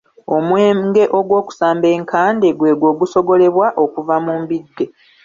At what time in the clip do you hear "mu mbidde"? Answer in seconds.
4.25-4.85